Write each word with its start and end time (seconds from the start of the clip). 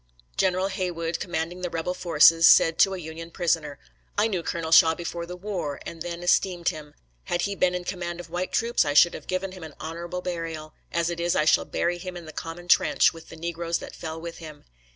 General 0.35 0.69
Haywood, 0.69 1.19
commanding 1.19 1.61
the 1.61 1.69
rebel 1.69 1.93
forces, 1.93 2.47
said 2.47 2.79
to 2.79 2.95
a 2.95 2.97
Union 2.97 3.29
prisoner: 3.29 3.77
"I 4.17 4.27
knew 4.27 4.41
Colonel 4.41 4.71
Shaw 4.71 4.95
before 4.95 5.27
the 5.27 5.35
war, 5.35 5.79
and 5.85 6.01
then 6.01 6.23
esteemed 6.23 6.69
him. 6.69 6.95
Had 7.25 7.43
he 7.43 7.53
been 7.53 7.75
in 7.75 7.83
command 7.83 8.19
of 8.19 8.27
white 8.31 8.51
troops, 8.51 8.83
I 8.83 8.95
should 8.95 9.13
have 9.13 9.27
given 9.27 9.51
him 9.51 9.61
an 9.63 9.75
honorable 9.79 10.23
burial. 10.23 10.73
As 10.91 11.11
it 11.11 11.19
is, 11.19 11.35
I 11.35 11.45
shall 11.45 11.65
bury 11.65 11.99
him 11.99 12.17
in 12.17 12.25
the 12.25 12.33
common 12.33 12.67
trench, 12.67 13.13
with 13.13 13.29
the 13.29 13.35
negroes 13.35 13.77
that 13.77 13.95
fell 13.95 14.19
with 14.19 14.39
him." 14.39 14.63